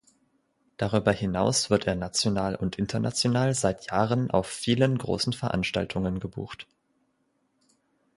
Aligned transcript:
Darüber 0.77 1.11
hinaus 1.11 1.69
wird 1.69 1.85
er 1.85 1.93
national 1.93 2.55
und 2.55 2.79
international 2.79 3.53
seit 3.53 3.91
Jahren 3.91 4.31
auf 4.31 4.47
vielen 4.47 4.97
großen 4.97 5.31
Veranstaltungen 5.31 6.19
gebucht. 6.19 6.65